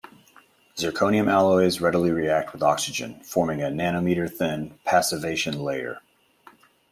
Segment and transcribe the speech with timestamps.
[0.77, 5.99] Zirconium alloys readily react with oxygen, forming a nanometer-thin passivation layer.